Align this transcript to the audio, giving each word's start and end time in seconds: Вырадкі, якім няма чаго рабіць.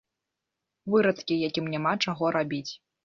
Вырадкі, 0.95 1.37
якім 1.49 1.69
няма 1.75 1.93
чаго 2.07 2.33
рабіць. 2.39 2.69